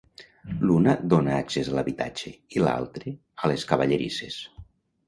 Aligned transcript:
L'una 0.69 0.95
dóna 1.13 1.35
accés 1.41 1.69
a 1.73 1.75
l'habitatge 1.75 2.35
i 2.57 2.65
l'altre 2.65 3.17
a 3.45 3.53
les 3.55 3.69
cavallerisses. 3.75 4.43